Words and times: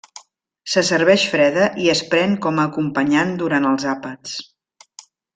Se 0.75 0.81
serveix 0.87 1.25
freda 1.33 1.67
i 1.83 1.91
es 1.93 2.01
pren 2.13 2.33
com 2.47 2.57
a 2.59 2.65
acompanyant 2.71 3.35
durant 3.43 3.69
els 3.73 3.85
àpats. 3.95 4.33